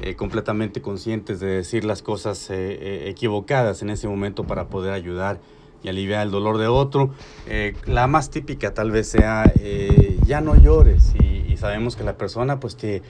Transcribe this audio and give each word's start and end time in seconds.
eh, 0.00 0.14
completamente 0.14 0.82
conscientes 0.82 1.40
de 1.40 1.46
decir 1.46 1.84
las 1.84 2.02
cosas 2.02 2.48
equivocadas 2.50 3.82
en 3.82 3.90
ese 3.90 4.08
momento 4.08 4.44
para 4.44 4.68
poder 4.68 4.92
ayudar 4.92 5.40
y 5.82 5.88
aliviar 5.88 6.22
el 6.26 6.30
dolor 6.30 6.58
de 6.58 6.66
otro. 6.66 7.10
la 7.86 8.06
más 8.06 8.30
típica 8.30 8.74
tal 8.74 8.90
vez 8.90 9.08
sea 9.08 9.52
ya 10.26 10.40
no 10.40 10.56
llores 10.56 11.14
y, 11.14 11.56
sabemos 11.56 11.96
que 11.96 12.04
la 12.04 12.18
persona 12.18 12.60
pues 12.60 12.74
que 12.74 13.00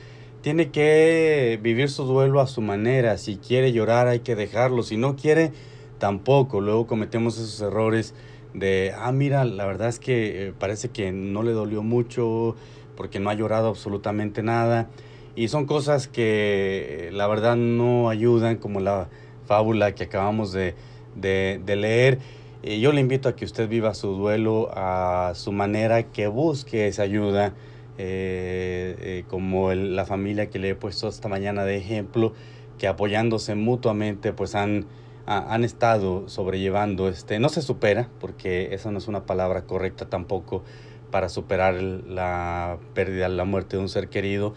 tiene 0.41 0.71
que 0.71 1.59
vivir 1.61 1.91
su 1.91 2.05
duelo 2.05 2.41
a 2.41 2.47
su 2.47 2.61
manera. 2.61 3.19
Si 3.19 3.39
quiere 3.39 3.73
llorar 3.73 4.07
hay 4.07 4.21
que 4.21 4.37
dejarlo. 4.37 4.85
Si 4.85 4.97
no 4.97 5.17
quiere, 5.17 5.51
tampoco. 5.99 6.61
Luego 6.61 6.87
cometemos 6.87 7.37
esos 7.37 7.61
errores 7.61 8.15
de, 8.55 8.95
ah, 8.97 9.11
mira, 9.11 9.45
la 9.45 9.67
verdad 9.67 9.89
es 9.89 9.99
que 9.99 10.49
eh, 10.49 10.53
parece 10.57 10.91
que 10.91 11.11
no 11.11 11.43
le 11.43 11.51
dolió 11.51 11.83
mucho 11.83 12.55
porque 12.97 13.19
no 13.19 13.31
ha 13.31 13.35
llorado 13.35 13.69
absolutamente 13.69 14.45
nada. 14.45 14.89
Y 15.37 15.49
son 15.49 15.67
cosas 15.67 16.09
que 16.09 17.11
la 17.13 17.27
verdad 17.29 17.57
no 17.57 18.09
ayudan, 18.09 18.57
como 18.57 18.81
la 18.81 19.09
fábula 19.45 19.95
que 19.95 20.05
acabamos 20.05 20.53
de, 20.53 20.75
de, 21.15 21.61
de 21.65 21.77
leer. 21.77 22.19
Y 22.63 22.81
yo 22.81 22.91
le 22.91 23.01
invito 23.01 23.29
a 23.29 23.37
que 23.37 23.45
usted 23.45 23.69
viva 23.69 23.95
su 23.95 24.09
duelo 24.09 24.71
a 24.73 25.33
su 25.35 25.53
manera, 25.53 26.05
que 26.05 26.27
busque 26.27 26.89
esa 26.89 27.03
ayuda 27.03 27.55
eh, 27.99 28.97
eh, 29.01 29.25
como 29.29 29.73
la 29.73 30.05
familia 30.05 30.51
que 30.51 30.59
le 30.59 30.71
he 30.71 30.75
puesto 30.75 31.09
esta 31.09 31.29
mañana 31.29 31.65
de 31.65 31.77
ejemplo, 31.77 32.33
que 32.79 32.89
apoyándose 32.89 33.55
mutuamente 33.55 34.33
pues 34.33 34.55
han, 34.55 34.87
han 35.27 35.65
estado 35.65 36.29
sobrellevando, 36.29 37.09
este, 37.09 37.39
no 37.39 37.49
se 37.49 37.63
supera, 37.63 38.09
porque 38.21 38.75
esa 38.75 38.91
no 38.91 38.99
es 38.99 39.09
una 39.09 39.25
palabra 39.25 39.63
correcta 39.63 40.09
tampoco 40.09 40.63
para 41.11 41.29
superar 41.29 41.75
la 41.75 42.79
pérdida, 42.95 43.29
la 43.29 43.45
muerte 43.45 43.77
de 43.77 43.83
un 43.83 43.89
ser 43.89 44.09
querido, 44.09 44.55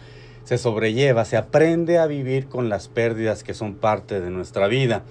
se 0.50 0.58
sobrelleva, 0.58 1.24
se 1.24 1.36
aprende 1.36 1.98
a 1.98 2.08
vivir 2.08 2.46
con 2.48 2.68
las 2.68 2.88
pérdidas 2.88 3.44
que 3.44 3.54
son 3.54 3.76
parte 3.76 4.20
de 4.20 4.30
nuestra 4.30 4.66
vida. 4.66 5.04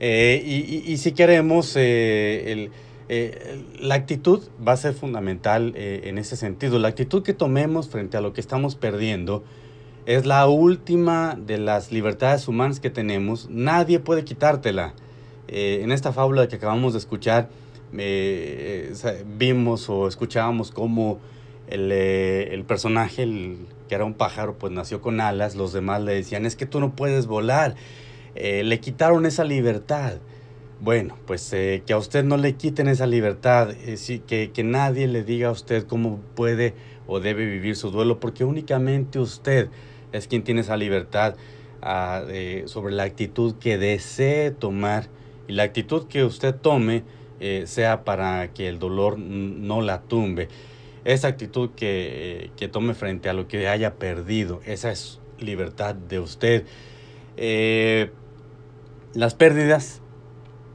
Eh, 0.00 0.42
y, 0.44 0.90
y, 0.92 0.96
si 0.96 1.12
queremos, 1.12 1.76
el, 1.76 2.72
eh, 3.08 3.62
la 3.78 3.94
actitud 3.94 4.42
va 4.66 4.72
a 4.72 4.76
ser 4.76 4.92
fundamental 4.92 5.72
eh, 5.76 6.00
en 6.06 6.18
ese 6.18 6.34
sentido. 6.34 6.80
La 6.80 6.88
actitud 6.88 7.22
que 7.22 7.32
tomemos 7.32 7.88
frente 7.88 8.16
a 8.16 8.20
lo 8.20 8.32
que 8.32 8.40
estamos 8.40 8.74
perdiendo 8.74 9.44
es 10.04 10.26
la 10.26 10.48
última 10.48 11.38
de 11.40 11.58
las 11.58 11.92
libertades 11.92 12.48
humanas 12.48 12.80
que 12.80 12.90
tenemos. 12.90 13.48
Nadie 13.50 14.00
puede 14.00 14.24
quitártela. 14.24 14.94
Eh, 15.46 15.82
en 15.84 15.92
esta 15.92 16.12
fábula 16.12 16.48
que 16.48 16.56
acabamos 16.56 16.92
de 16.94 16.98
escuchar, 16.98 17.50
vimos 19.38 19.88
o 19.88 20.08
escuchábamos 20.08 20.72
cómo 20.72 21.20
el, 21.74 21.92
el 21.92 22.64
personaje, 22.64 23.22
el, 23.22 23.66
que 23.88 23.94
era 23.94 24.04
un 24.04 24.14
pájaro, 24.14 24.58
pues 24.58 24.72
nació 24.72 25.00
con 25.00 25.20
alas. 25.20 25.56
Los 25.56 25.72
demás 25.72 26.02
le 26.02 26.14
decían, 26.14 26.46
es 26.46 26.56
que 26.56 26.66
tú 26.66 26.80
no 26.80 26.94
puedes 26.94 27.26
volar. 27.26 27.74
le 28.34 28.80
quitaron 28.80 29.26
esa 29.26 29.44
libertad. 29.44 30.18
Bueno, 30.82 31.16
pues 31.26 31.52
eh, 31.52 31.84
que 31.86 31.92
a 31.92 31.96
usted 31.96 32.24
no 32.24 32.36
le 32.36 32.54
quiten 32.56 32.88
esa 32.88 33.06
libertad, 33.06 33.70
eh, 33.70 34.20
que, 34.26 34.50
que 34.50 34.64
nadie 34.64 35.06
le 35.06 35.22
diga 35.22 35.46
a 35.46 35.52
usted 35.52 35.86
cómo 35.86 36.18
puede 36.34 36.74
o 37.06 37.20
debe 37.20 37.46
vivir 37.46 37.76
su 37.76 37.92
duelo, 37.92 38.18
porque 38.18 38.42
únicamente 38.42 39.20
usted 39.20 39.68
es 40.10 40.26
quien 40.26 40.42
tiene 40.42 40.62
esa 40.62 40.76
libertad 40.76 41.36
ah, 41.82 42.24
sobre 42.64 42.94
la 42.94 43.04
actitud 43.04 43.54
que 43.60 43.78
desee 43.78 44.50
tomar 44.50 45.06
y 45.46 45.52
la 45.52 45.62
actitud 45.62 46.08
que 46.08 46.24
usted 46.24 46.52
tome 46.52 47.04
eh, 47.38 47.62
sea 47.66 48.02
para 48.02 48.52
que 48.52 48.66
el 48.68 48.80
dolor 48.80 49.20
no 49.20 49.82
la 49.82 50.02
tumbe. 50.02 50.48
Esa 51.04 51.28
actitud 51.28 51.70
que, 51.76 52.50
que, 52.56 52.68
tome 52.68 52.94
frente 52.94 53.28
a 53.28 53.32
lo 53.32 53.48
que 53.48 53.68
haya 53.68 53.94
perdido, 53.94 54.60
esa 54.64 54.92
es 54.92 55.20
libertad 55.38 55.94
de 55.94 56.20
usted. 56.20 56.64
las 59.14 59.34
pérdidas 59.34 60.02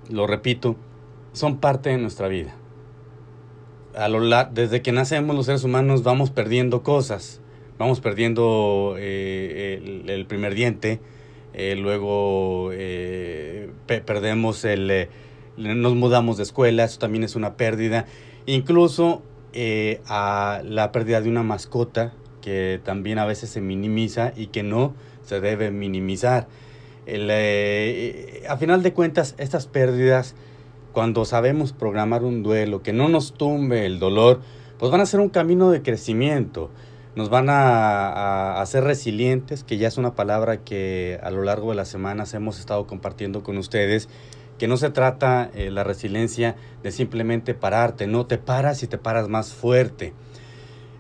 lo 0.10 0.28
repito, 0.28 0.76
son 1.34 1.58
parte 1.58 1.90
de 1.90 1.98
nuestra 1.98 2.28
vida. 2.28 2.56
A 3.96 4.10
lo 4.10 4.22
desde 4.52 4.82
que 4.82 4.92
nacemos 4.92 5.36
los 5.36 5.48
seres 5.48 5.64
humanos 5.64 6.04
vamos 6.04 6.30
perdiendo 6.30 6.84
cosas, 6.84 7.42
vamos 7.78 8.00
perdiendo 8.00 8.96
eh, 8.98 10.04
el, 10.08 10.26
primer 10.28 10.54
diente, 10.54 11.00
eh, 11.54 11.76
luego 11.76 12.70
eh, 12.74 13.72
perdemos 13.88 14.64
el, 14.66 15.10
nos 15.58 15.96
mudamos 15.96 16.38
de 16.38 16.44
escuela, 16.44 16.84
eso 16.84 17.00
también 17.00 17.24
es 17.24 17.36
una 17.36 17.56
pérdida, 17.56 18.06
incluso 18.46 19.24
a 20.08 20.62
la 20.64 20.92
pérdida 20.92 21.22
de 21.22 21.30
una 21.30 21.44
mascota 21.44 22.14
que 22.42 22.80
también 22.84 23.20
a 23.20 23.26
veces 23.26 23.50
se 23.50 23.62
minimiza 23.62 24.32
y 24.36 24.48
que 24.48 24.64
no 24.64 24.94
se 25.24 25.42
debe 25.42 25.72
minimizar. 25.72 26.48
Eh, 27.06 28.44
a 28.50 28.58
final 28.58 28.84
de 28.84 28.94
cuentas, 28.94 29.36
estas 29.38 29.66
pérdidas, 29.66 30.36
cuando 30.92 31.26
sabemos 31.26 31.74
programar 31.74 32.24
un 32.24 32.44
duelo, 32.44 32.84
que 32.84 32.94
no 32.94 33.08
nos 33.08 33.34
tumbe 33.34 33.86
el 33.86 34.00
dolor, 34.00 34.42
pues 34.78 34.92
van 34.92 35.02
a 35.02 35.06
ser 35.06 35.20
un 35.20 35.30
camino 35.30 35.72
de 35.72 35.82
crecimiento. 35.82 36.70
Nos 37.16 37.30
van 37.30 37.50
a, 37.50 38.62
hacer 38.62 38.84
resilientes, 38.84 39.64
que 39.64 39.78
ya 39.78 39.88
es 39.88 39.98
una 39.98 40.16
palabra 40.16 40.58
que 40.58 41.20
a 41.24 41.32
lo 41.32 41.44
largo 41.44 41.72
de 41.72 41.76
las 41.76 41.88
semanas 41.88 42.34
hemos 42.34 42.60
estado 42.60 42.86
compartiendo 42.88 43.42
con 43.42 43.58
ustedes, 43.58 44.08
que 44.58 44.68
no 44.68 44.78
se 44.78 44.90
trata 44.90 45.50
eh, 45.54 45.72
la 45.72 45.84
resiliencia 45.84 46.56
de 46.84 46.92
simplemente 46.92 47.54
pararte, 47.54 48.08
no 48.08 48.26
te 48.26 48.38
paras 48.38 48.84
y 48.84 48.88
te 48.88 48.98
paras 48.98 49.28
más 49.28 49.54
fuerte 49.54 50.14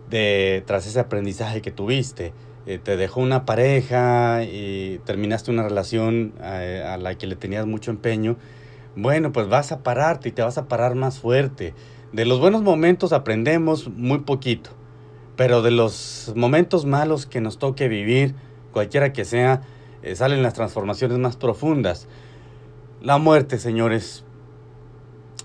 de, 0.09 0.63
tras 0.65 0.87
ese 0.87 0.99
aprendizaje 0.99 1.61
que 1.61 1.71
tuviste. 1.71 2.33
Eh, 2.65 2.79
te 2.83 2.97
dejó 2.97 3.21
una 3.21 3.45
pareja 3.45 4.43
y 4.43 4.99
terminaste 5.05 5.51
una 5.51 5.63
relación 5.63 6.33
eh, 6.41 6.83
a, 6.85 6.97
la 6.97 7.15
que 7.15 7.25
le 7.25 7.37
tenías 7.37 7.65
mucho 7.65 7.91
empeño, 7.91 8.35
bueno, 8.95 9.31
pues 9.31 9.47
vas 9.47 9.71
a 9.71 9.83
pararte 9.83 10.29
y 10.29 10.31
te 10.33 10.41
vas 10.41 10.57
a 10.57 10.67
parar 10.67 10.95
más 10.95 11.19
fuerte. 11.19 11.73
De 12.11 12.25
los 12.25 12.39
buenos 12.39 12.63
momentos 12.63 13.13
aprendemos 13.13 13.87
muy 13.87 14.19
poquito, 14.19 14.71
pero 15.37 15.61
de 15.61 15.71
los 15.71 16.33
momentos 16.35 16.85
malos 16.85 17.25
que 17.25 17.39
nos 17.39 17.57
toque 17.57 17.87
vivir, 17.87 18.35
cualquiera 18.73 19.13
que 19.13 19.23
sea, 19.23 19.61
eh, 20.03 20.15
salen 20.15 20.43
las 20.43 20.53
transformaciones 20.53 21.19
más 21.19 21.37
profundas. 21.37 22.07
La 23.01 23.19
muerte, 23.19 23.59
señores, 23.59 24.23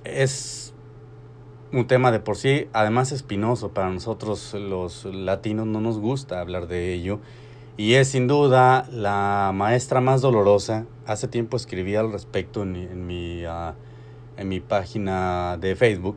es 0.04 0.72
un 1.72 1.86
tema 1.86 2.10
de 2.10 2.18
por 2.18 2.36
sí, 2.36 2.68
además 2.72 3.12
espinoso 3.12 3.72
para 3.72 3.90
nosotros 3.90 4.54
los 4.54 5.04
latinos, 5.04 5.66
no 5.66 5.80
nos 5.80 5.98
gusta 5.98 6.40
hablar 6.40 6.66
de 6.66 6.94
ello. 6.94 7.20
Y 7.76 7.94
es 7.94 8.08
sin 8.08 8.26
duda 8.26 8.88
la 8.90 9.52
maestra 9.54 10.00
más 10.00 10.22
dolorosa. 10.22 10.86
Hace 11.06 11.28
tiempo 11.28 11.56
escribí 11.56 11.94
al 11.94 12.10
respecto 12.10 12.62
en, 12.62 13.06
mi, 13.06 13.44
ah, 13.44 13.74
en 14.36 14.48
mi 14.48 14.60
página 14.60 15.58
de 15.58 15.76
Facebook 15.76 16.16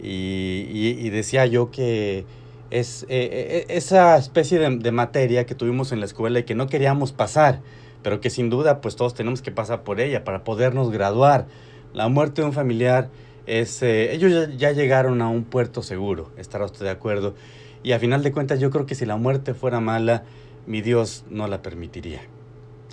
y, 0.00 1.08
decía 1.10 1.46
yo 1.46 1.70
que 1.70 2.26
es 2.70 3.04
eh, 3.04 3.06
eh, 3.08 3.64
esa 3.68 4.16
especie 4.16 4.58
de, 4.58 4.76
de, 4.76 4.92
materia 4.92 5.46
que 5.46 5.54
tuvimos 5.54 5.92
en 5.92 6.00
la 6.00 6.06
escuela 6.06 6.40
y 6.40 6.42
que 6.44 6.54
no 6.54 6.66
queríamos 6.66 7.12
pasar, 7.12 7.60
pero 8.04 8.20
que 8.20 8.30
sin 8.30 8.50
duda 8.50 8.80
pues 8.80 8.94
todos 8.94 9.14
tenemos 9.14 9.42
que 9.42 9.50
pasar 9.50 9.82
por 9.82 10.00
ella 10.00 10.22
para 10.22 10.44
podernos 10.44 10.92
graduar. 10.92 11.48
La 11.92 12.06
muerte 12.08 12.42
de 12.42 12.46
un 12.46 12.52
familiar 12.52 13.10
eh, 13.46 14.10
ellos 14.12 14.48
ya, 14.56 14.72
llegaron 14.72 15.20
a 15.20 15.28
un 15.28 15.44
puerto 15.44 15.82
seguro, 15.82 16.30
estará 16.36 16.64
usted 16.64 16.84
de 16.84 16.90
acuerdo. 16.90 17.34
Y 17.82 17.92
a 17.92 17.98
final 17.98 18.22
de 18.22 18.32
cuentas 18.32 18.60
yo 18.60 18.70
creo 18.70 18.86
que 18.86 18.94
si 18.94 19.04
la 19.04 19.16
muerte 19.16 19.54
fuera 19.54 19.80
mala, 19.80 20.24
mi 20.66 20.80
Dios 20.80 21.24
no 21.28 21.46
la 21.48 21.60
permitiría. 21.60 22.22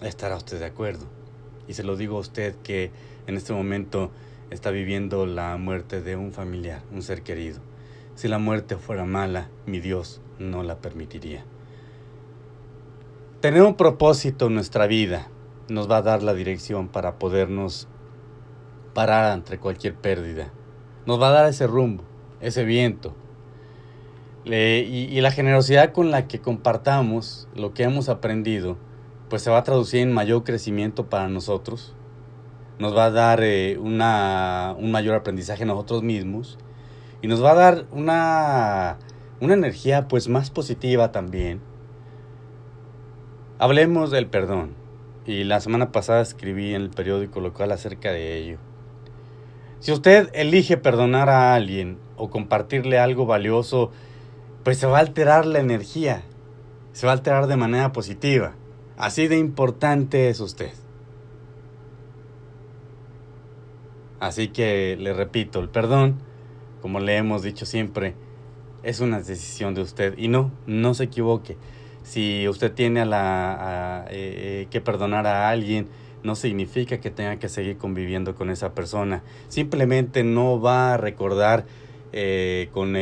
Estará 0.02 0.36
usted 0.36 0.60
de 0.60 0.66
acuerdo. 0.66 1.06
Y 1.68 1.74
se 1.74 1.84
lo 1.84 1.96
digo 1.96 2.18
a 2.18 2.22
usted 2.22 2.56
que 2.64 2.92
en 3.28 3.38
este 3.38 3.54
momento 3.54 4.12
está 4.50 4.72
viviendo 4.72 5.26
la 5.26 5.56
muerte 5.58 6.02
de 6.02 6.18
un 6.18 6.34
familiar, 6.34 6.82
un 6.92 7.02
ser 7.02 7.22
querido. 7.22 7.60
Si 8.16 8.28
la 8.28 8.40
muerte 8.40 8.76
fuera 8.76 9.06
mala, 9.06 9.50
mi 9.66 9.80
Dios 9.80 10.20
no 10.40 10.64
la 10.64 10.80
permitiría. 10.80 11.46
Tener 13.42 13.64
un 13.64 13.74
propósito 13.74 14.46
en 14.46 14.54
nuestra 14.54 14.86
vida 14.86 15.28
nos 15.68 15.90
va 15.90 15.98
a 15.98 16.02
dar 16.04 16.22
la 16.22 16.36
dirección 16.36 16.88
para 16.88 17.18
podernos 17.18 17.88
parar 18.94 19.32
ante 19.32 19.58
cualquier 19.58 19.96
pérdida. 19.96 20.54
Nos 21.08 21.20
va 21.20 21.30
a 21.30 21.32
dar 21.32 21.46
ese 21.48 21.66
rumbo, 21.66 22.04
ese 22.40 22.66
viento. 22.66 23.16
y, 24.46 25.20
la 25.22 25.32
generosidad 25.32 25.92
con 25.92 26.12
la 26.12 26.28
que 26.28 26.40
compartamos 26.40 27.48
lo 27.56 27.74
que 27.74 27.82
hemos 27.82 28.10
aprendido, 28.10 28.78
pues 29.28 29.42
se 29.42 29.50
va 29.50 29.58
a 29.58 29.64
traducir 29.64 30.02
en 30.02 30.14
mayor 30.14 30.44
crecimiento 30.44 31.10
para 31.10 31.28
nosotros. 31.28 31.96
Nos 32.78 32.96
va 32.96 33.06
a 33.06 33.12
dar 33.12 33.40
eh, 33.42 33.80
un 33.80 34.92
mayor 34.92 35.16
aprendizaje 35.16 35.66
nosotros 35.66 36.04
mismos. 36.04 36.60
Y 37.24 37.28
nos 37.28 37.44
va 37.44 37.54
a 37.54 37.56
dar 37.56 37.86
una, 37.92 39.00
una 39.40 39.56
energía 39.56 40.08
pues 40.08 40.28
más 40.28 40.52
positiva 40.52 41.12
también. 41.12 41.71
Hablemos 43.62 44.10
del 44.10 44.26
perdón. 44.26 44.74
Y 45.28 45.44
la 45.44 45.60
semana 45.60 45.92
pasada 45.92 46.22
escribí 46.22 46.74
en 46.74 46.82
el 46.82 46.90
periódico 46.90 47.42
local 47.42 47.72
acerca 47.72 48.12
de 48.12 48.40
ello. 48.40 48.58
Si 49.80 49.92
usted 49.92 50.32
elige 50.34 50.78
perdonar 50.78 51.30
a 51.30 51.54
alguien 51.54 52.00
o 52.18 52.32
compartirle 52.32 52.98
algo 52.98 53.28
valioso, 53.28 53.92
pues 54.64 54.80
se 54.80 54.88
va 54.88 54.98
a 54.98 55.02
alterar 55.02 55.46
la 55.46 55.60
energía, 55.60 56.24
se 56.94 57.06
va 57.06 57.12
a 57.12 57.16
alterar 57.16 57.46
de 57.46 57.56
manera 57.56 57.92
positiva. 57.92 58.56
Así 58.98 59.28
de 59.28 59.38
importante 59.38 60.30
es 60.30 60.40
usted. 60.40 60.72
Así 64.20 64.48
que 64.48 64.98
le 65.00 65.14
repito, 65.14 65.60
el 65.60 65.70
perdón, 65.70 66.16
como 66.82 67.00
le 67.00 67.16
hemos 67.16 67.44
dicho 67.44 67.68
siempre, 67.68 68.16
es 68.82 69.02
una 69.02 69.20
decisión 69.20 69.76
de 69.76 69.84
usted. 69.84 70.18
Y 70.18 70.30
no, 70.30 70.50
no 70.66 70.96
se 70.96 71.04
equivoque. 71.04 71.58
Si 72.04 72.48
usted 72.48 72.72
tiene 72.74 73.02
a 73.02 73.06
la, 73.06 74.06
eh, 74.10 74.64
eh, 74.64 74.68
que 74.70 74.82
perdonar 74.82 75.28
a 75.28 75.50
alguien, 75.50 75.88
no 76.24 76.36
significa 76.36 77.00
que 77.00 77.12
tenga 77.12 77.38
que 77.38 77.50
seguir 77.50 77.78
conviviendo 77.78 78.36
con 78.36 78.50
esa 78.50 78.74
persona. 78.74 79.24
Simplemente 79.48 80.24
no 80.24 80.60
va 80.60 80.94
a 80.94 80.98
recordar 80.98 81.66
eh, 82.12 82.70
con, 82.74 82.96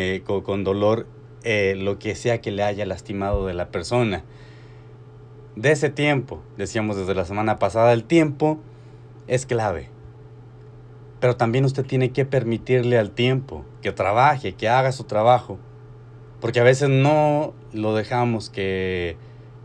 con, 0.43 0.63
dolor 0.63 1.07
lo 1.43 1.99
que 1.99 2.15
sea 2.15 2.41
que 2.41 2.51
le 2.51 2.63
haya 2.63 2.85
lastimado 2.85 3.45
de 3.45 3.53
la 3.53 3.69
persona. 3.69 4.23
De 5.55 5.71
ese 5.71 5.89
tiempo, 5.89 6.41
decíamos 6.57 6.95
desde 6.95 7.15
la 7.15 7.25
semana 7.25 7.57
pasada, 7.57 7.91
el 7.93 8.03
tiempo 8.03 8.59
es 9.27 9.45
clave. 9.45 9.89
Pero 11.19 11.35
también 11.35 11.65
usted 11.65 11.85
tiene 11.85 12.11
que 12.11 12.25
permitirle 12.25 12.97
al 12.97 13.11
tiempo 13.11 13.65
que 13.81 13.91
trabaje, 13.91 14.53
que 14.53 14.69
haga 14.69 14.91
su 14.91 15.03
trabajo. 15.03 15.59
Porque 16.41 16.59
a 16.59 16.63
veces 16.63 16.89
no 16.89 17.53
lo 17.73 17.93
dejamos 17.95 18.49
que, 18.49 19.17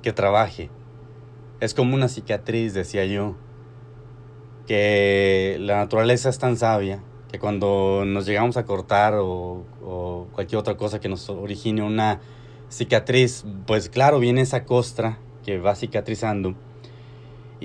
que 0.02 0.12
trabaje. 0.12 0.70
Es 1.60 1.74
como 1.74 1.94
una 1.94 2.08
cicatriz, 2.08 2.74
decía 2.74 3.04
yo, 3.04 3.36
que 4.66 5.56
la 5.60 5.76
naturaleza 5.76 6.28
es 6.28 6.38
tan 6.38 6.56
sabia 6.56 7.02
que 7.30 7.38
cuando 7.38 8.04
nos 8.06 8.26
llegamos 8.26 8.56
a 8.56 8.64
cortar 8.64 9.14
o, 9.14 9.64
o 9.82 10.26
cualquier 10.32 10.58
otra 10.58 10.76
cosa 10.76 11.00
que 11.00 11.08
nos 11.08 11.28
origine 11.28 11.82
una 11.82 12.20
cicatriz, 12.70 13.44
pues 13.66 13.88
claro, 13.88 14.18
viene 14.18 14.40
esa 14.40 14.64
costra 14.64 15.18
que 15.44 15.58
va 15.58 15.74
cicatrizando 15.74 16.54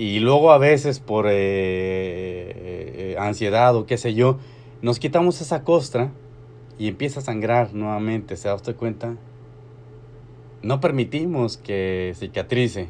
y 0.00 0.20
luego 0.20 0.50
a 0.50 0.56
veces 0.56 0.98
por 0.98 1.26
eh, 1.28 1.32
eh, 1.32 3.16
ansiedad 3.18 3.76
o 3.76 3.84
qué 3.84 3.98
sé 3.98 4.14
yo, 4.14 4.38
nos 4.80 4.98
quitamos 4.98 5.42
esa 5.42 5.62
costra 5.62 6.10
y 6.80 6.88
empieza 6.88 7.20
a 7.20 7.22
sangrar 7.22 7.74
nuevamente, 7.74 8.38
¿se 8.38 8.48
da 8.48 8.54
usted 8.54 8.74
cuenta? 8.74 9.14
No 10.62 10.80
permitimos 10.80 11.58
que 11.58 12.14
cicatrice, 12.16 12.88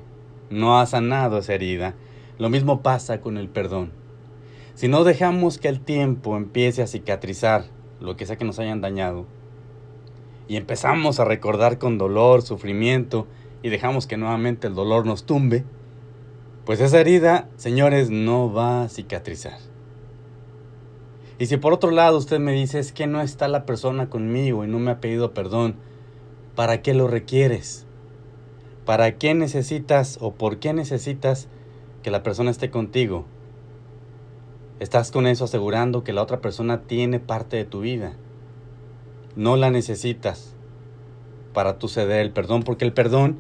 no 0.48 0.78
ha 0.78 0.86
sanado 0.86 1.38
esa 1.38 1.54
herida. 1.54 1.96
Lo 2.38 2.50
mismo 2.50 2.82
pasa 2.82 3.20
con 3.20 3.36
el 3.36 3.48
perdón. 3.48 3.90
Si 4.76 4.86
no 4.86 5.02
dejamos 5.02 5.58
que 5.58 5.66
el 5.66 5.80
tiempo 5.80 6.36
empiece 6.36 6.82
a 6.82 6.86
cicatrizar 6.86 7.64
lo 7.98 8.16
que 8.16 8.26
sea 8.26 8.36
que 8.36 8.44
nos 8.44 8.60
hayan 8.60 8.80
dañado, 8.80 9.26
y 10.46 10.54
empezamos 10.54 11.18
a 11.18 11.24
recordar 11.24 11.78
con 11.78 11.98
dolor, 11.98 12.42
sufrimiento, 12.42 13.26
y 13.60 13.70
dejamos 13.70 14.06
que 14.06 14.16
nuevamente 14.16 14.68
el 14.68 14.76
dolor 14.76 15.04
nos 15.04 15.26
tumbe, 15.26 15.64
pues 16.64 16.80
esa 16.80 17.00
herida, 17.00 17.48
señores, 17.56 18.08
no 18.08 18.52
va 18.52 18.84
a 18.84 18.88
cicatrizar. 18.88 19.58
Y 21.40 21.46
si 21.46 21.56
por 21.56 21.72
otro 21.72 21.90
lado 21.90 22.18
usted 22.18 22.38
me 22.38 22.52
dice 22.52 22.78
es 22.78 22.92
que 22.92 23.06
no 23.06 23.22
está 23.22 23.48
la 23.48 23.64
persona 23.64 24.10
conmigo 24.10 24.62
y 24.62 24.68
no 24.68 24.78
me 24.78 24.90
ha 24.90 25.00
pedido 25.00 25.32
perdón, 25.32 25.76
¿para 26.54 26.82
qué 26.82 26.92
lo 26.92 27.08
requieres? 27.08 27.86
¿Para 28.84 29.16
qué 29.16 29.32
necesitas 29.32 30.18
o 30.20 30.34
por 30.34 30.58
qué 30.58 30.74
necesitas 30.74 31.48
que 32.02 32.10
la 32.10 32.22
persona 32.22 32.50
esté 32.50 32.70
contigo? 32.70 33.24
Estás 34.80 35.10
con 35.12 35.26
eso 35.26 35.44
asegurando 35.44 36.04
que 36.04 36.12
la 36.12 36.22
otra 36.22 36.42
persona 36.42 36.82
tiene 36.82 37.20
parte 37.20 37.56
de 37.56 37.64
tu 37.64 37.80
vida. 37.80 38.12
No 39.34 39.56
la 39.56 39.70
necesitas 39.70 40.54
para 41.54 41.78
tu 41.78 41.88
ceder 41.88 42.20
el 42.20 42.32
perdón, 42.32 42.64
porque 42.64 42.84
el 42.84 42.92
perdón 42.92 43.38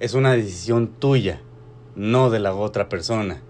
es 0.00 0.12
una 0.12 0.32
decisión 0.32 0.86
tuya 0.86 1.40
no 1.94 2.28
de 2.28 2.40
la 2.40 2.54
otra 2.54 2.90
persona. 2.90 3.40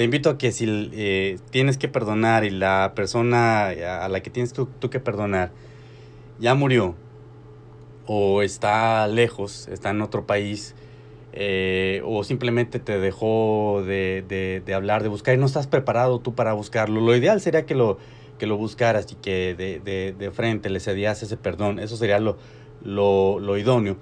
Te 0.00 0.04
invito 0.04 0.30
a 0.30 0.38
que 0.38 0.50
si 0.50 0.64
eh, 0.94 1.38
tienes 1.50 1.76
que 1.76 1.86
perdonar 1.86 2.46
y 2.46 2.48
la 2.48 2.92
persona 2.96 3.66
a 3.66 4.08
la 4.08 4.22
que 4.22 4.30
tienes 4.30 4.54
tú, 4.54 4.66
que 4.90 4.98
perdonar 4.98 5.50
ya 6.38 6.54
murió 6.54 6.94
o 8.06 8.40
está 8.40 9.06
lejos, 9.08 9.68
está 9.68 9.90
en 9.90 10.00
otro 10.00 10.26
país, 10.26 10.74
eh, 11.34 12.00
o 12.06 12.24
simplemente 12.24 12.78
te 12.78 12.98
dejó 12.98 13.82
de, 13.86 14.24
de, 14.64 14.74
hablar, 14.74 15.02
de 15.02 15.10
buscar 15.10 15.34
y 15.34 15.36
no 15.36 15.44
estás 15.44 15.66
preparado 15.66 16.18
tú 16.18 16.34
para 16.34 16.54
buscarlo. 16.54 17.02
Lo 17.02 17.14
ideal 17.14 17.42
sería 17.42 17.66
que 17.66 17.74
lo, 17.74 17.98
que 18.38 18.46
lo 18.46 18.56
buscaras 18.56 19.12
y 19.12 19.16
que 19.16 19.54
de, 19.54 20.14
de 20.18 20.30
frente 20.30 20.70
le 20.70 20.80
cedías 20.80 21.22
ese 21.22 21.36
perdón. 21.36 21.78
Eso 21.78 21.98
sería 21.98 22.20
lo, 22.20 22.38
lo, 22.82 23.38
lo 23.38 23.58
idóneo. 23.58 23.98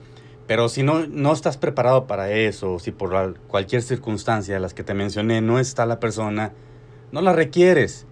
Pero 0.49 0.71
si 0.71 0.83
no, 0.83 1.07
no 1.07 1.35
estás 1.35 1.59
preparado 1.59 2.07
para 2.07 2.31
eso, 2.31 2.79
si 2.79 2.91
por 2.91 3.39
cualquier 3.49 3.83
circunstancia 3.83 4.55
de 4.55 4.61
las 4.61 4.73
que 4.73 4.83
te 4.83 4.95
mencioné 4.95 5.43
no 5.43 5.59
está 5.59 5.85
la 5.85 6.01
persona, 6.01 6.55
no 7.13 7.21
la 7.21 7.35
requieres. 7.35 8.07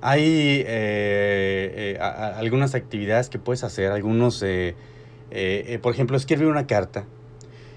Hay 0.00 0.22
eh, 0.22 1.96
eh, 1.96 1.98
algunas 2.00 2.74
actividades 2.74 3.28
que 3.28 3.38
puedes 3.38 3.62
hacer, 3.62 3.92
algunos, 3.92 4.42
eh, 4.42 4.74
por 5.82 5.92
ejemplo, 5.92 6.16
escribir 6.16 6.46
una 6.46 6.66
carta. 6.66 7.04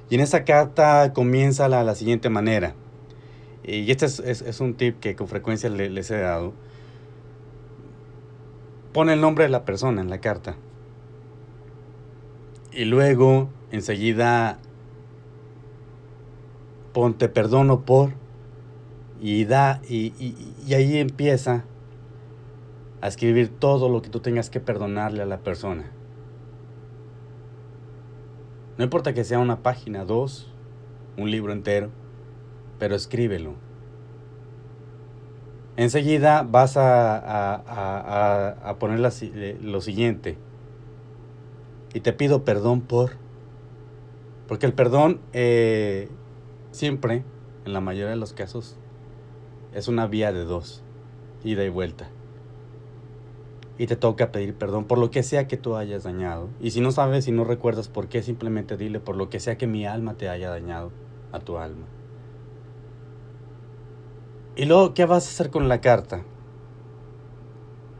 Y 0.09 0.15
en 0.15 0.21
esa 0.21 0.45
carta 0.45 1.11
comienza 1.11 1.67
la, 1.67 1.83
la 1.83 1.93
siguiente 1.93 2.29
manera. 2.29 2.73
Y 3.65 3.91
este 3.91 4.05
es, 4.05 4.21
es, 4.21 4.61
un 4.61 4.75
tip 4.75 5.01
que 5.01 5.17
con 5.17 5.27
frecuencia 5.27 5.69
les 5.69 6.09
he 6.09 6.19
dado. 6.19 6.53
Pone 8.93 9.11
el 9.11 9.19
nombre 9.19 9.43
de 9.43 9.49
la 9.49 9.65
persona 9.65 9.99
en 9.99 10.09
la 10.09 10.21
carta. 10.21 10.55
Y 12.77 12.85
luego 12.85 13.49
enseguida 13.71 14.59
ponte 16.93 17.27
perdono 17.27 17.81
por 17.85 18.11
y 19.19 19.45
da 19.45 19.81
y, 19.89 20.13
y, 20.63 20.73
ahí 20.75 20.99
empieza 20.99 21.65
a 23.01 23.07
escribir 23.07 23.49
todo 23.49 23.89
lo 23.89 24.03
que 24.03 24.09
tú 24.09 24.19
tengas 24.19 24.51
que 24.51 24.59
perdonarle 24.59 25.23
a 25.23 25.25
la 25.25 25.39
persona. 25.39 25.89
No 28.77 28.83
importa 28.83 29.11
que 29.15 29.23
sea 29.23 29.39
una 29.39 29.63
página, 29.63 30.05
dos, 30.05 30.53
un 31.17 31.31
libro 31.31 31.53
entero, 31.53 31.89
pero 32.77 32.93
escríbelo. 32.93 33.55
Enseguida 35.77 36.43
vas 36.43 36.77
a, 36.77 37.17
a, 37.17 37.55
a, 37.55 38.69
a 38.69 38.77
poner 38.77 38.99
lo 38.99 39.81
siguiente. 39.81 40.37
Y 41.93 42.01
te 42.01 42.13
pido 42.13 42.43
perdón 42.43 42.81
por 42.81 43.11
porque 44.47 44.65
el 44.65 44.73
perdón 44.73 45.19
eh, 45.33 46.07
siempre, 46.71 47.23
en 47.65 47.73
la 47.73 47.81
mayoría 47.81 48.09
de 48.09 48.15
los 48.15 48.33
casos, 48.33 48.77
es 49.73 49.87
una 49.87 50.07
vía 50.07 50.31
de 50.31 50.45
dos, 50.45 50.83
ida 51.43 51.63
y 51.65 51.69
vuelta. 51.69 52.09
Y 53.77 53.87
te 53.87 53.95
toca 53.95 54.31
pedir 54.31 54.55
perdón 54.55 54.85
por 54.85 54.97
lo 54.97 55.11
que 55.11 55.21
sea 55.21 55.47
que 55.47 55.57
tú 55.57 55.75
hayas 55.75 56.03
dañado. 56.03 56.49
Y 56.59 56.71
si 56.71 56.81
no 56.81 56.91
sabes 56.91 57.27
y 57.27 57.31
no 57.31 57.43
recuerdas 57.43 57.89
por 57.89 58.07
qué, 58.07 58.23
simplemente 58.23 58.77
dile 58.77 58.99
por 58.99 59.15
lo 59.17 59.29
que 59.29 59.39
sea 59.39 59.57
que 59.57 59.67
mi 59.67 59.85
alma 59.85 60.15
te 60.15 60.29
haya 60.29 60.49
dañado 60.49 60.91
a 61.31 61.39
tu 61.39 61.57
alma. 61.57 61.85
Y 64.55 64.65
luego, 64.65 64.93
¿qué 64.95 65.05
vas 65.05 65.27
a 65.27 65.29
hacer 65.29 65.51
con 65.51 65.67
la 65.67 65.81
carta? 65.81 66.23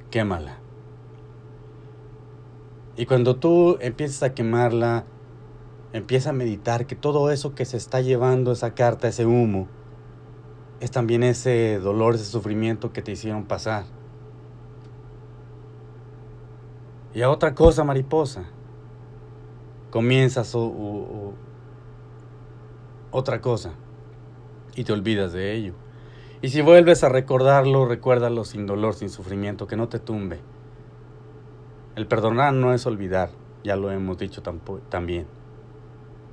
Quémala. 0.10 0.67
Y 2.98 3.06
cuando 3.06 3.38
tú 3.38 3.78
empiezas 3.80 4.24
a 4.24 4.34
quemarla, 4.34 5.06
Empieza 5.94 6.32
a 6.32 6.34
meditar 6.34 6.86
que 6.86 6.96
todo 6.96 7.32
eso 7.32 7.56
que 7.56 7.64
se 7.64 7.78
está 7.78 8.02
llevando, 8.02 8.52
esa 8.52 8.76
carta, 8.76 9.08
ese 9.08 9.26
humo, 9.26 9.68
es 10.82 10.92
también 10.92 11.24
ese 11.24 11.80
dolor, 11.80 12.16
ese 12.16 12.26
sufrimiento 12.26 12.92
que 12.92 13.02
te 13.02 13.14
hicieron 13.14 13.46
pasar. 13.46 13.86
Y 17.14 17.22
a 17.22 17.30
otra 17.30 17.56
cosa, 17.56 17.86
mariposa, 17.86 18.44
comienzas 19.92 20.54
otra 23.12 23.42
cosa 23.42 23.72
y 24.76 24.84
te 24.84 24.92
olvidas 24.92 25.32
de 25.32 25.56
ello. 25.56 25.74
Y 26.42 26.50
si 26.50 26.62
vuelves 26.62 27.04
a 27.04 27.10
recordarlo, 27.10 27.86
recuérdalo 27.86 28.44
sin 28.44 28.68
dolor, 28.68 28.94
sin 28.94 29.10
sufrimiento, 29.10 29.66
que 29.68 29.78
no 29.78 29.88
te 29.88 30.00
tumbe. 30.00 30.42
El 31.98 32.06
perdonar 32.06 32.54
no 32.54 32.76
es 32.76 32.86
olvidar, 32.86 33.32
ya 33.64 33.76
lo 33.76 33.90
hemos 33.90 34.20
dicho 34.20 34.44
también. 34.88 35.26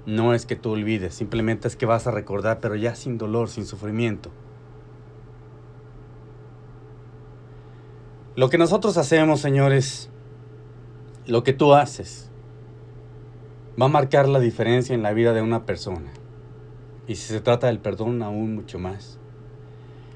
No 0.05 0.35
es 0.35 0.45
que 0.45 0.57
tú 0.57 0.73
olvides, 0.73 1.15
simplemente 1.15 1.69
es 1.69 1.75
que 1.75 1.87
vas 1.87 2.07
a 2.07 2.11
recordar, 2.11 2.61
pero 2.61 2.75
ya 2.75 2.95
sin 2.95 3.17
dolor, 3.17 3.49
sin 3.49 3.65
sufrimiento. 3.65 4.29
Lo 8.37 8.51
que 8.51 8.59
nosotros 8.59 8.99
hacemos, 8.99 9.41
señores, 9.41 10.11
lo 11.27 11.43
que 11.45 11.55
tú 11.55 11.73
haces, 11.73 12.31
va 13.81 13.87
a 13.87 13.89
marcar 13.89 14.29
la 14.29 14.41
diferencia 14.41 14.95
en 14.95 15.03
la 15.03 15.15
vida 15.15 15.33
de 15.33 15.41
una 15.41 15.65
persona. 15.65 16.13
Y 17.07 17.15
si 17.15 17.33
se 17.33 17.41
trata 17.41 17.69
del 17.69 17.79
perdón, 17.79 18.23
aún 18.23 18.55
mucho 18.55 18.79
más. 18.79 19.19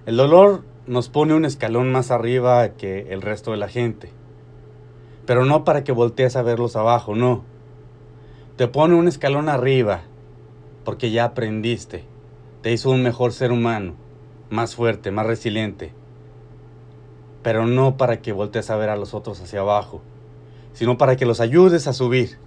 El 0.05 0.19
dolor 0.19 0.65
nos 0.87 1.09
pone 1.09 1.33
un 1.33 1.47
escalón 1.47 1.91
más 1.91 2.11
arriba 2.11 2.69
que 2.75 3.11
el 3.15 3.23
resto 3.23 3.53
de 3.53 3.57
la 3.57 3.69
gente. 3.69 4.13
Pero 5.29 5.45
no 5.45 5.63
para 5.63 5.85
que 5.85 5.93
voltees 5.93 6.37
a 6.37 6.43
verlos 6.43 6.75
abajo, 6.75 7.15
no 7.15 7.45
te 8.57 8.67
pone 8.67 8.95
un 8.95 9.07
escalón 9.07 9.51
arriba 9.51 10.01
porque 10.85 11.11
ya 11.11 11.25
aprendiste. 11.25 12.07
Te 12.63 12.73
hizo 12.73 12.91
un 12.91 13.03
mejor 13.03 13.35
ser 13.35 13.53
humano, 13.53 13.95
más 14.49 14.75
fuerte, 14.75 15.11
más 15.11 15.27
resiliente. 15.27 15.93
Pero 17.43 17.67
no 17.67 17.99
para 17.99 18.23
que 18.23 18.33
voltees 18.33 18.71
a 18.71 18.77
ver 18.77 18.89
a 18.89 18.97
los 18.97 19.13
otros 19.13 19.41
hacia 19.43 19.61
abajo, 19.61 20.01
sino 20.73 20.97
para 20.97 21.17
que 21.17 21.27
los 21.27 21.41
ayudes 21.41 21.87
a 21.89 21.93
subir 21.93 22.39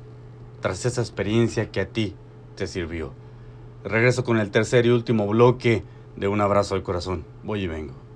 tras 0.59 0.83
esa 0.83 1.01
experiencia 1.01 1.69
que 1.69 1.81
a 1.81 1.88
ti 1.88 2.15
te 2.55 2.65
sirvió. 2.65 3.13
Regreso 3.83 4.23
con 4.23 4.38
el 4.38 4.50
tercer 4.50 4.88
y 4.88 4.89
último 4.89 5.27
bloque 5.27 5.83
de 6.15 6.27
Un 6.27 6.41
abrazo 6.41 6.73
al 6.73 6.81
corazón. 6.81 7.25
Voy 7.43 7.61
y 7.61 7.67
vengo. 7.67 8.11